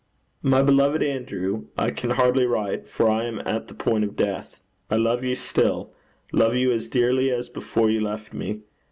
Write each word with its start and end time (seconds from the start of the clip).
'My 0.41 0.63
beloved 0.63 1.03
Andrew, 1.03 1.65
I 1.77 1.91
can 1.91 2.09
hardly 2.17 2.47
write, 2.47 2.87
for 2.87 3.07
I 3.07 3.25
am 3.25 3.37
at 3.45 3.67
the 3.67 3.75
point 3.75 4.03
of 4.03 4.15
death. 4.15 4.59
I 4.89 4.95
love 4.95 5.23
you 5.23 5.35
still 5.35 5.93
love 6.33 6.55
you 6.55 6.71
as 6.71 6.87
dearly 6.89 7.29
as 7.29 7.49
before 7.49 7.91
you 7.91 8.01
left 8.01 8.33
me. 8.33 8.61